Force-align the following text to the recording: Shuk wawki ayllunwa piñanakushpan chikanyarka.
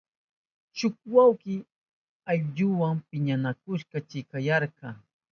Shuk 0.77 0.95
wawki 1.13 1.55
ayllunwa 2.31 2.87
piñanakushpan 3.09 4.05
chikanyarka. 4.09 4.87